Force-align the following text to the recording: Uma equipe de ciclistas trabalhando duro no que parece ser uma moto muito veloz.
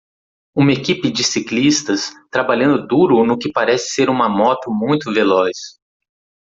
Uma 0.55 0.71
equipe 0.73 1.11
de 1.11 1.23
ciclistas 1.23 2.11
trabalhando 2.31 2.87
duro 2.87 3.23
no 3.23 3.37
que 3.37 3.51
parece 3.51 3.93
ser 3.93 4.09
uma 4.09 4.27
moto 4.27 4.71
muito 4.71 5.13
veloz. 5.13 5.55